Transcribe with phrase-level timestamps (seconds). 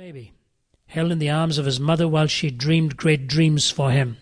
[0.00, 0.32] baby,
[0.86, 4.16] held in the arms of his mother while she dreamed great dreams for him.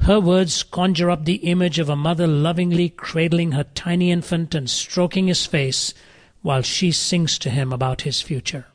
[0.00, 4.68] Her words conjure up the image of a mother lovingly cradling her tiny infant and
[4.68, 5.94] stroking his face
[6.42, 8.66] while she sings to him about his future.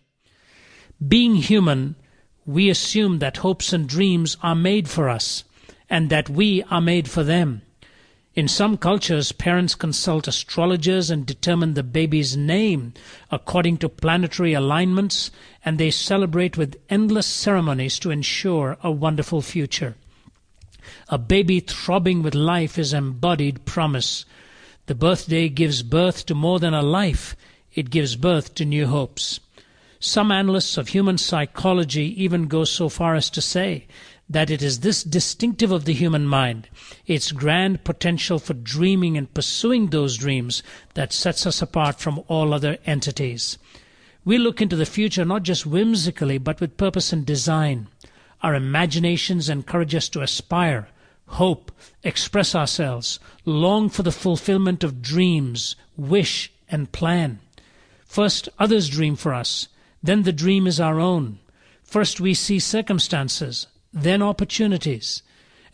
[1.08, 1.96] Being human,
[2.48, 5.44] we assume that hopes and dreams are made for us
[5.88, 7.62] and that we are made for them.
[8.38, 12.94] In some cultures, parents consult astrologers and determine the baby's name
[13.32, 15.32] according to planetary alignments,
[15.66, 19.96] and they celebrate with endless ceremonies to ensure a wonderful future.
[21.10, 24.24] A baby throbbing with life is embodied promise.
[24.86, 27.36] The birthday gives birth to more than a life,
[27.74, 29.40] it gives birth to new hopes.
[30.00, 33.88] Some analysts of human psychology even go so far as to say
[34.30, 36.68] that it is this distinctive of the human mind,
[37.06, 40.62] its grand potential for dreaming and pursuing those dreams,
[40.96, 43.58] that sets us apart from all other entities.
[44.26, 47.88] We look into the future not just whimsically, but with purpose and design.
[48.42, 50.90] Our imaginations encourage us to aspire,
[51.28, 51.72] hope,
[52.04, 57.40] express ourselves, long for the fulfillment of dreams, wish, and plan.
[58.06, 59.70] First, others dream for us.
[60.04, 61.40] Then the dream is our own.
[61.84, 63.68] First, we see circumstances
[64.04, 65.24] then opportunities.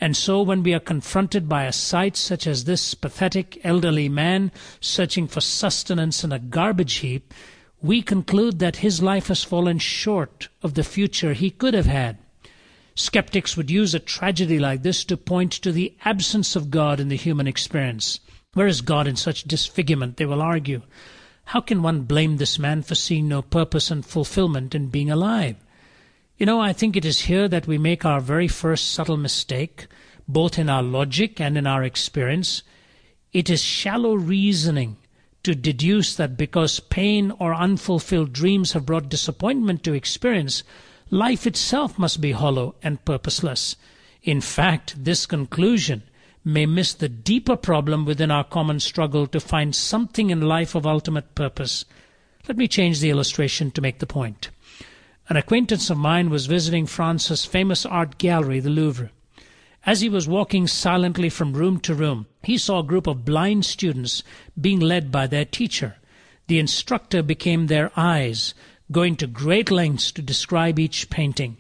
[0.02, 4.52] And so, when we are confronted by a sight such as this pathetic elderly man
[4.82, 7.34] searching for sustenance in a garbage heap,
[7.82, 12.18] we conclude that his life has fallen short of the future he could have had.
[12.96, 17.10] Skeptics would use a tragedy like this to point to the absence of God in
[17.10, 18.20] the human experience.
[18.54, 20.82] Where is God in such disfigurement, they will argue.
[21.46, 25.56] How can one blame this man for seeing no purpose and fulfillment in being alive?
[26.38, 29.88] You know, I think it is here that we make our very first subtle mistake,
[30.28, 32.64] both in our logic and in our experience.
[33.34, 34.98] It is shallow reasoning
[35.44, 40.64] to deduce that because pain or unfulfilled dreams have brought disappointment to experience,
[41.12, 43.76] life itself must be hollow and purposeless.
[44.24, 46.02] In fact, this conclusion
[46.44, 50.88] may miss the deeper problem within our common struggle to find something in life of
[50.88, 51.86] ultimate purpose.
[52.48, 54.50] Let me change the illustration to make the point.
[55.30, 59.10] An acquaintance of mine was visiting France's famous art gallery, the Louvre.
[59.86, 63.64] As he was walking silently from room to room, he saw a group of blind
[63.64, 64.22] students
[64.60, 65.96] being led by their teacher.
[66.48, 68.54] The instructor became their eyes,
[68.92, 71.56] going to great lengths to describe each painting.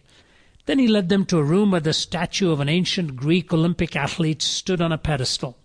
[0.65, 3.95] Then he led them to a room where the statue of an ancient Greek Olympic
[3.95, 5.57] athlete stood on a pedestal.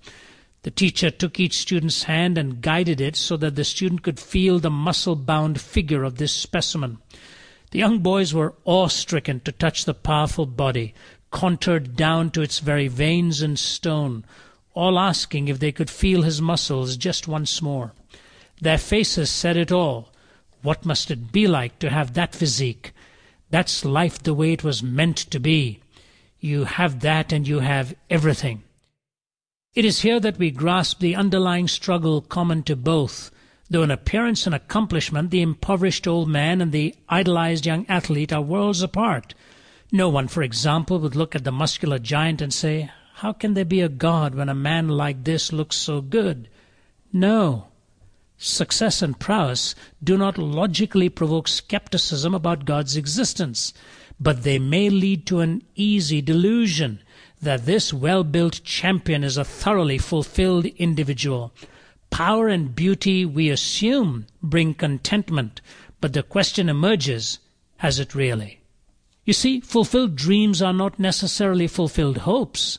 [0.62, 4.60] The teacher took each student's hand and guided it so that the student could feel
[4.60, 6.98] the muscle bound figure of this specimen.
[7.70, 10.94] The young boys were awe-stricken to touch the powerful body,
[11.30, 14.24] contoured down to its very veins and stone,
[14.74, 17.92] all asking if they could feel his muscles just once more.
[18.60, 20.12] Their faces said it all.
[20.62, 22.92] What must it be like to have that physique?
[23.50, 25.80] That's life the way it was meant to be.
[26.40, 28.62] You have that and you have everything.
[29.74, 33.30] It is here that we grasp the underlying struggle common to both,
[33.70, 38.40] Though in appearance and accomplishment the impoverished old man and the idolized young athlete are
[38.40, 39.34] worlds apart.
[39.92, 43.66] No one, for example, would look at the muscular giant and say, How can there
[43.66, 46.48] be a God when a man like this looks so good?
[47.12, 47.66] No.
[48.38, 53.74] Success and prowess do not logically provoke skepticism about God's existence,
[54.18, 57.00] but they may lead to an easy delusion
[57.42, 61.52] that this well built champion is a thoroughly fulfilled individual
[62.10, 65.60] Power and beauty, we assume, bring contentment,
[66.00, 67.38] but the question emerges
[67.78, 68.60] has it really?
[69.24, 72.78] You see, fulfilled dreams are not necessarily fulfilled hopes.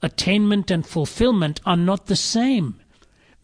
[0.00, 2.80] Attainment and fulfillment are not the same.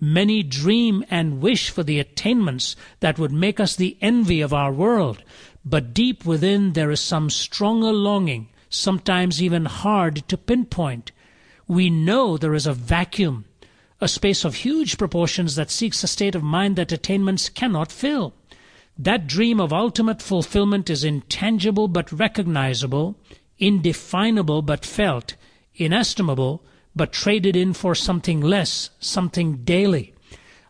[0.01, 4.73] Many dream and wish for the attainments that would make us the envy of our
[4.73, 5.23] world,
[5.65, 11.13] but deep within there is some stronger longing, sometimes even hard to pinpoint.
[11.67, 13.47] We know there is a vacuum
[14.05, 18.35] a space of huge proportions that seeks a state of mind that attainments cannot fill.
[18.99, 23.17] That dream of ultimate fulfillment is intangible but recognizable,
[23.59, 25.37] indefinable but felt,
[25.75, 26.63] inestimable
[26.95, 30.13] but traded in for something less, something daily.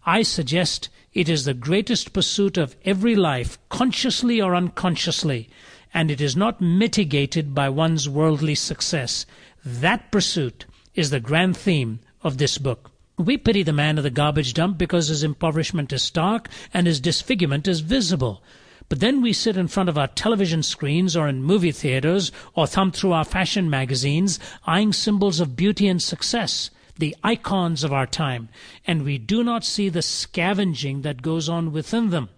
[0.07, 5.49] I suggest it is the greatest pursuit of every life, consciously or unconsciously,
[5.93, 9.27] and it is not mitigated by one's worldly success.
[9.65, 12.93] That pursuit is the grand theme of this book.
[13.17, 16.99] We pity the man of the garbage dump because his impoverishment is stark and his
[16.99, 18.43] disfigurement is visible.
[18.89, 22.67] But then we sit in front of our television screens or in movie theaters or
[22.67, 28.07] thumb through our fashion magazines, eyeing symbols of beauty and success, the icons of our
[28.07, 28.49] time,
[28.87, 32.29] and we do not see the scavenging that goes on within them,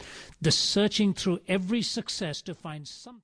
[0.41, 3.15] the searching through every success to find something.